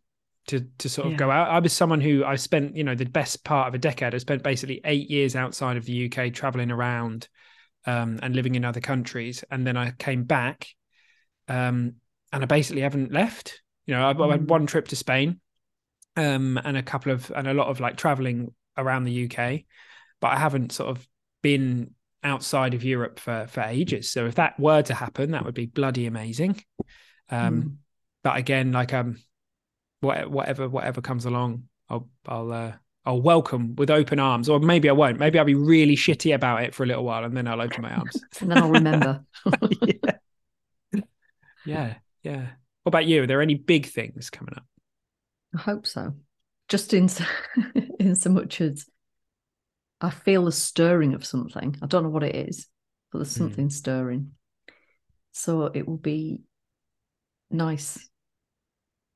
[0.48, 1.16] to to sort of Yeah.
[1.16, 1.48] go out.
[1.50, 4.14] I was someone who I spent, you know, the best part of a decade.
[4.14, 7.28] I spent basically eight years outside of the UK, traveling around
[7.86, 10.68] um, and living in other countries, and then I came back,
[11.48, 11.94] um,
[12.32, 13.62] and I basically haven't left.
[13.86, 14.50] You know, I, I had Mm.
[14.50, 15.40] one trip to Spain,
[16.16, 19.66] um, and a couple of and a lot of like traveling around the UK,
[20.20, 21.06] but I haven't sort of
[21.42, 24.10] been outside of Europe for for ages.
[24.10, 26.62] So if that were to happen, that would be bloody amazing.
[27.30, 27.78] Um, Mm.
[28.22, 29.18] but again, like um,
[30.00, 32.72] whatever whatever comes along, I'll I'll uh,
[33.04, 35.18] I'll welcome with open arms, or maybe I won't.
[35.18, 37.82] Maybe I'll be really shitty about it for a little while, and then I'll open
[37.82, 38.20] my arms.
[38.40, 39.24] And then I'll remember.
[39.82, 41.00] yeah.
[41.64, 42.46] yeah, yeah.
[42.82, 43.22] What about you?
[43.22, 44.64] Are there any big things coming up?
[45.56, 46.14] I hope so.
[46.68, 47.24] Just in so,
[48.00, 48.86] in so much as
[50.00, 51.76] I feel a stirring of something.
[51.82, 52.66] I don't know what it is,
[53.10, 53.44] but there's Hmm.
[53.44, 54.32] something stirring.
[55.32, 56.40] So it will be
[57.50, 58.08] nice.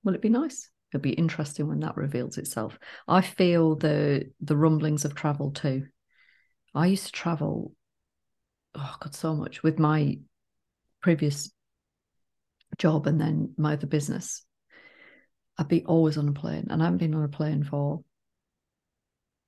[0.05, 0.71] Will it be nice?
[0.93, 2.79] It'll be interesting when that reveals itself.
[3.07, 5.87] I feel the the rumblings of travel too.
[6.75, 7.73] I used to travel,
[8.75, 10.19] oh god, so much with my
[11.01, 11.51] previous
[12.79, 14.45] job and then my other business.
[15.59, 18.03] I'd be always on a plane, and I haven't been on a plane for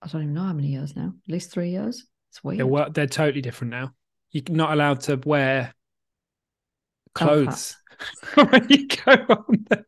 [0.03, 1.13] I don't even know how many years now.
[1.27, 2.07] At least three years.
[2.31, 2.59] It's weird.
[2.61, 3.93] They're they're totally different now.
[4.31, 5.75] You're not allowed to wear
[7.15, 7.77] clothes
[8.35, 9.67] when you go on.
[9.69, 9.85] Them.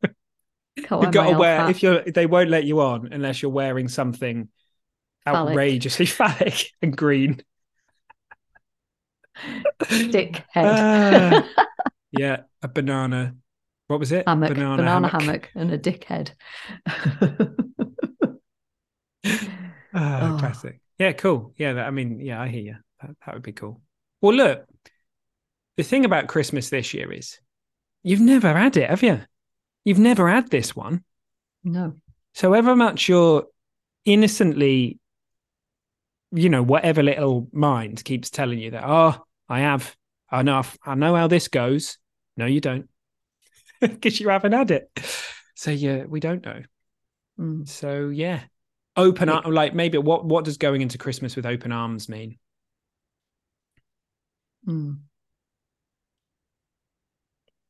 [0.76, 1.70] Can't You've got to wear hat.
[1.70, 2.02] if you're.
[2.02, 4.48] They won't let you on unless you're wearing something
[5.24, 5.50] Phallic.
[5.52, 7.40] outrageously phallic and green.
[10.10, 10.60] dick Ah.
[10.60, 11.44] head.
[12.16, 13.34] Yeah, a banana.
[13.88, 14.26] What was it?
[14.28, 15.50] hammock, banana, hammock.
[15.56, 16.32] and a dick head.
[19.96, 20.38] Ah, Oh.
[20.38, 20.81] classic.
[20.98, 21.52] Yeah, cool.
[21.56, 22.77] Yeah, that, I mean, yeah, I hear you.
[23.00, 23.81] That, that would be cool.
[24.20, 24.66] Well, look,
[25.77, 27.38] the thing about Christmas this year is
[28.02, 29.20] you've never had it, have you?
[29.85, 31.04] You've never had this one.
[31.62, 31.94] no.
[32.37, 33.44] So, however much you're
[34.04, 34.98] innocently,
[36.32, 39.94] you know, whatever little mind keeps telling you that, oh, I have,
[40.30, 41.96] I know, I know how this goes.
[42.37, 42.88] No, you don't,
[43.80, 44.90] because you haven't had it.
[45.54, 46.62] So, yeah, we don't know.
[47.38, 47.68] Mm.
[47.68, 48.40] So yeah,
[48.96, 49.35] open Yeah.
[49.37, 49.46] up.
[49.46, 52.38] Like maybe what what does going into Christmas with open arms mean?
[54.66, 54.98] Mm.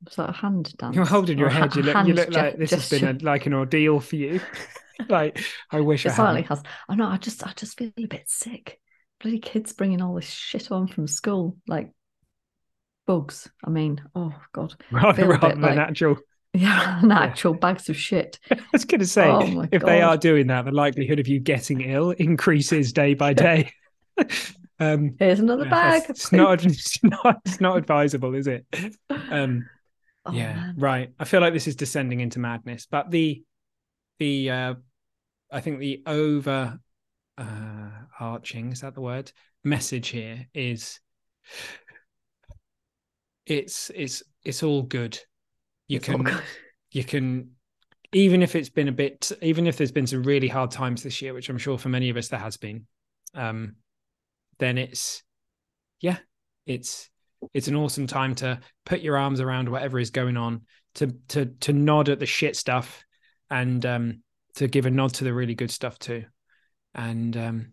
[0.07, 0.97] Was that a hand dance?
[0.97, 1.75] You're holding your head.
[1.77, 4.41] You look, you look like this has been a, like an ordeal for you.
[5.09, 6.63] like I wish It I certainly has.
[6.89, 7.07] I know.
[7.07, 8.81] I just, I just feel a bit sick.
[9.21, 11.91] Bloody kids bringing all this shit on from school, like
[13.07, 13.51] bugs.
[13.65, 16.17] I mean, oh god, rather, rather than like- actual.
[16.57, 18.39] yeah, an actual bags of shit.
[18.49, 21.41] I was going to say, Oh if they are doing that, the likelihood of you
[21.41, 23.73] getting ill increases day by day.
[24.79, 26.03] um, Here's another yeah, bag.
[26.09, 28.65] it's not, it's not, it's not advisable, is it?
[29.11, 29.69] Um,
[30.27, 30.75] Oh, yeah, man.
[30.79, 31.13] right.
[31.19, 33.43] I feel like this is descending into madness, but the,
[34.19, 34.75] the, uh,
[35.53, 36.79] I think the over,
[37.37, 39.31] uh, arching is that the word?
[39.65, 41.01] Message here is,
[43.47, 45.19] it's it's it's all good.
[45.89, 46.43] You It's can good.
[46.93, 47.51] you can
[48.13, 51.21] even if it's been a bit even if there's been some really hard times this
[51.21, 52.87] year which i'm sure for many of us there has been
[53.35, 53.75] um
[54.59, 55.23] then it's
[56.01, 56.19] yeah
[56.65, 57.11] it's
[57.53, 60.63] it's an awesome time to put your arms around whatever is going on
[60.97, 63.05] to to to nod at the shit stuff
[63.51, 64.23] and um
[64.57, 66.25] to give a nod to the really good stuff too.
[66.95, 67.73] And um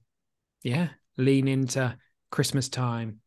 [0.63, 1.95] yeah lean into
[2.31, 3.19] christmas time.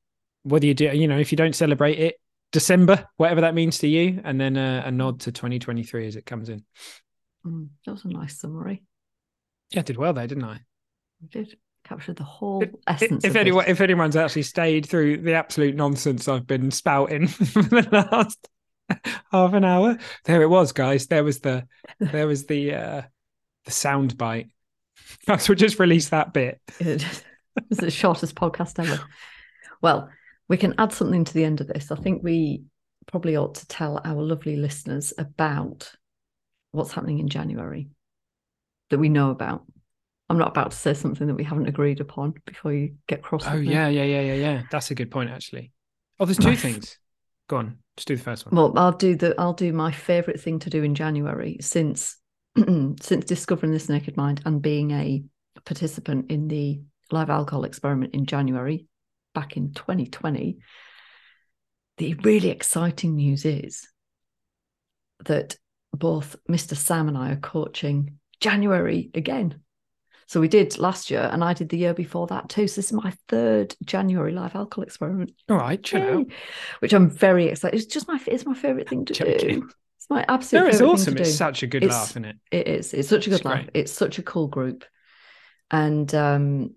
[0.42, 2.16] Whether you do you know if you don't celebrate it
[2.53, 6.24] december whatever that means to you and then uh, a nod to 2023 as it
[6.26, 6.64] comes in.
[7.45, 8.82] Mm, that was a nice summary.
[9.70, 10.61] yeah I did well there didn't i?
[11.20, 13.24] We did capture the whole essence.
[13.24, 18.07] if anyone if anyone's actually stayed through the absolute nonsense I've been spouting for the
[18.11, 18.49] last
[19.32, 21.07] half an hour, there it was, guys.
[21.07, 21.66] There was the
[21.99, 23.03] there was the uh
[23.64, 24.49] the sound bite.
[25.26, 26.61] Perhaps we'll just release that bit.
[26.78, 27.05] It
[27.68, 29.03] was the shortest podcast ever.
[29.80, 30.11] Well,
[30.49, 31.91] we can add something to the end of this.
[31.91, 32.64] I think we
[33.07, 35.93] probably ought to tell our lovely listeners about
[36.72, 37.89] what's happening in January
[38.91, 39.64] that we know about.
[40.29, 43.45] I'm not about to say something that we haven't agreed upon before you get cross.
[43.47, 44.62] Oh yeah, yeah, yeah, yeah, yeah.
[44.70, 45.72] That's a good point actually.
[46.18, 46.99] Oh, there's two things.
[47.49, 48.55] Go on, just do the first one.
[48.55, 52.16] Well, I'll do the I'll do my favourite thing to do in January since
[52.57, 55.22] since discovering this naked mind and being a
[55.64, 58.87] participant in the live alcohol experiment in January
[59.35, 60.59] back in 2020.
[61.99, 63.87] The really exciting news is
[65.27, 65.57] that
[65.93, 66.77] both Mr.
[66.77, 69.61] Sam and I are coaching January again.
[70.27, 72.66] So we did last year, and I did the year before that too.
[72.66, 75.33] So this is my third January live alcohol experiment.
[75.49, 76.27] All right, chill out.
[76.81, 77.77] Which I'm very excited.
[77.77, 79.61] It's just my it's my favorite thing to Joking.
[79.61, 79.70] do.
[79.99, 81.05] It's my absolute No, it's favorite awesome.
[81.14, 82.37] thing to It's such a good It's- laugh, isn't it?
[82.51, 82.93] It is.
[82.95, 83.55] It's such a good It's laugh.
[83.64, 83.70] great.
[83.75, 84.85] It's such a cool group,
[85.70, 86.75] and um,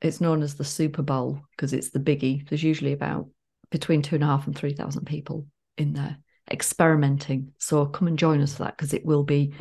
[0.00, 2.48] it's known as the Super Bowl because it's the biggie.
[2.48, 3.28] There's usually about
[3.70, 5.46] between two and a half and three thousand people
[5.78, 6.18] in there
[6.50, 7.52] experimenting.
[7.58, 9.52] So come and join us for that because it will be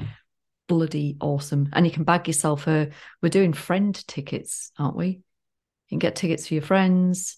[0.68, 1.70] bloody awesome.
[1.74, 2.90] And you can bag yourself a.
[3.22, 5.08] We're doing friend tickets, aren't we?
[5.08, 5.22] You
[5.90, 7.38] can get tickets for your friends.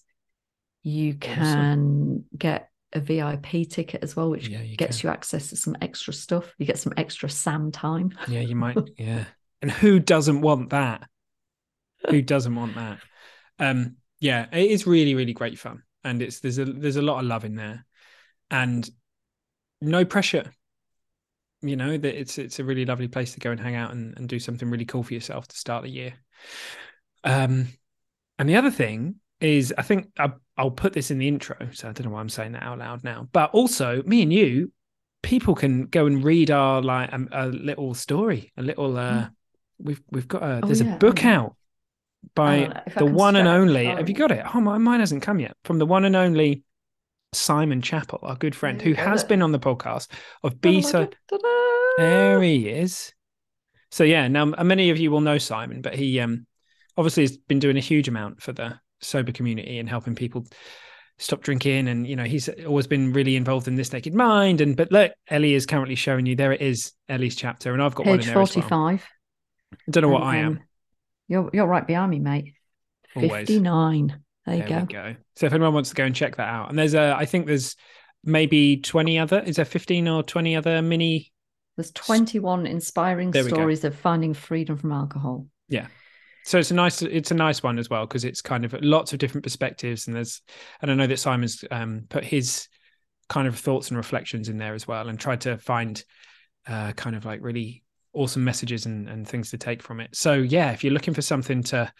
[0.82, 5.08] You can get a VIP ticket as well, which Yeah, you gets can.
[5.08, 6.54] you access to some extra stuff.
[6.58, 8.12] You get some extra Sam time.
[8.28, 8.78] Yeah, you might.
[8.98, 9.24] Yeah.
[9.62, 11.08] And who doesn't want that?
[12.10, 12.98] Who doesn't want that?
[13.58, 15.82] Um, yeah, it is really, really great fun.
[16.04, 17.84] And it's there's a there's a lot of love in there.
[18.50, 18.88] And
[19.80, 20.52] no pressure.
[21.62, 24.16] You know, that it's it's a really lovely place to go and hang out and,
[24.16, 26.14] and do something really cool for yourself to start the year.
[27.24, 27.68] Um
[28.38, 31.88] and the other thing is I think I, I'll put this in the intro, so
[31.88, 33.28] I don't know why I'm saying that out loud now.
[33.32, 34.72] But also, me and you,
[35.22, 38.96] people can go and read our like um, a little story, a little.
[38.96, 39.28] uh
[39.78, 41.56] We've we've got a Oh, there's yeah, a book out
[42.34, 43.86] by Oh, the one and only.
[43.86, 44.44] Have you got it?
[44.54, 45.56] Oh, my, mine hasn't come yet.
[45.64, 46.62] From the one and only
[47.36, 49.28] Simon Chappell, our good friend, who has it.
[49.28, 50.08] been on the podcast
[50.42, 51.16] of B side.
[51.98, 53.12] There he is.
[53.90, 56.46] So yeah, now many of you will know Simon, but he um
[56.96, 60.46] obviously has been doing a huge amount for the sober community and helping people
[61.18, 64.76] stop drinking and you know he's always been really involved in this naked mind and
[64.76, 68.04] but look ellie is currently showing you there it is ellie's chapter and i've got
[68.04, 68.68] one in Page there as well.
[68.68, 69.06] 45.
[69.72, 70.60] i don't know what and, i am um,
[71.28, 72.54] You're you're right behind me, mate.
[73.14, 73.48] Always.
[73.48, 74.22] 59.
[74.46, 74.80] There you there go.
[74.80, 77.14] we go so if anyone wants to go and check that out and there's a
[77.18, 77.76] i think there's
[78.24, 81.32] maybe 20 other is there 15 or 20 other mini
[81.76, 83.46] There's 21 inspiring go.
[83.46, 85.46] stories of finding freedom from alcohol.
[85.68, 85.86] Yeah.
[86.44, 89.12] So it's a nice it's a nice one as well because it's kind of lots
[89.12, 90.42] of different perspectives and there's
[90.80, 92.68] and i know that simon's um put his
[93.28, 96.04] kind of thoughts and reflections in there as well and tried to find
[96.68, 97.82] uh kind of like really
[98.12, 101.22] awesome messages and, and things to take from it so yeah if you're looking for
[101.22, 101.92] something to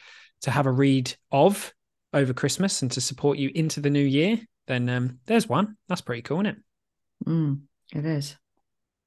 [0.42, 1.74] to have a read of
[2.16, 6.00] over christmas and to support you into the new year then um there's one that's
[6.00, 6.56] pretty cool isn't it
[7.26, 7.60] Mm,
[7.94, 8.36] it is.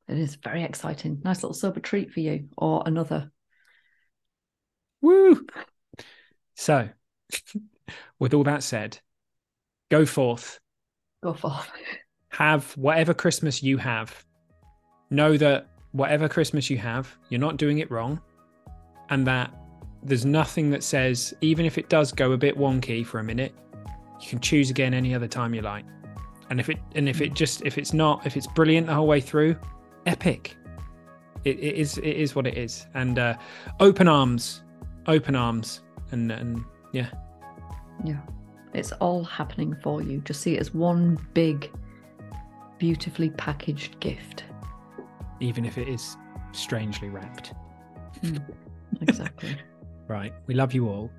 [0.07, 1.21] It is very exciting.
[1.23, 3.31] Nice little sober treat for you or another.
[5.01, 5.45] Woo!
[6.55, 6.89] So,
[8.19, 8.99] with all that said,
[9.91, 10.59] go forth,
[11.21, 11.53] Go for.
[12.29, 14.25] have whatever Christmas you have.
[15.11, 18.19] Know that whatever Christmas you have, you're not doing it wrong,
[19.09, 19.53] and that
[20.03, 23.53] there's nothing that says, even if it does go a bit wonky for a minute,
[24.21, 25.85] you can choose again any other time you like.
[26.49, 29.07] And if it and if it just if it's not if it's brilliant the whole
[29.07, 29.55] way through,
[30.05, 30.55] epic.
[31.45, 32.87] It, it is it is what it is.
[32.95, 33.35] And uh,
[33.79, 34.63] open arms,
[35.07, 35.81] open arms,
[36.11, 37.09] and and yeah,
[38.03, 38.19] Yeah.
[38.73, 40.21] It's all happening for you.
[40.21, 41.71] Just see it as one big,
[42.77, 44.43] beautifully packaged gift.
[45.39, 46.17] even if it is
[46.51, 47.53] strangely wrapped.
[49.01, 49.55] Exactly.
[50.09, 50.33] Right.
[50.47, 51.09] We love you all.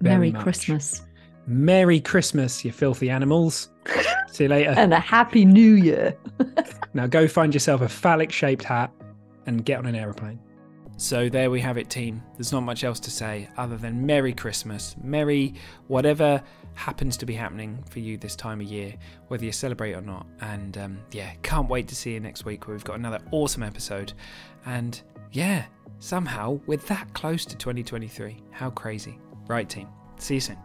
[0.00, 0.42] very Merry much.
[0.42, 1.02] Christmas
[1.46, 3.68] Merry Christmas, you filthy animals.
[4.28, 4.70] See you later.
[4.70, 6.16] and a Happy New Year.
[6.96, 8.88] Now go find yourself a phallic shaped hat
[9.46, 10.38] and get on an aeroplane.
[10.96, 12.22] So there we have it, team.
[12.36, 14.94] There's not much else to say other than Merry Christmas.
[15.02, 15.54] Merry
[15.88, 16.40] whatever
[16.74, 18.94] happens to be happening for you this time of year,
[19.26, 20.24] whether you celebrate or not.
[20.40, 23.64] And um, yeah, can't wait to see you next week where we've got another awesome
[23.64, 24.12] episode.
[24.66, 25.02] And
[25.34, 25.64] yeah,
[25.98, 28.36] somehow we're that close to 2023.
[28.52, 29.18] How crazy.
[29.48, 29.88] Right, team.
[30.16, 30.58] See you soon.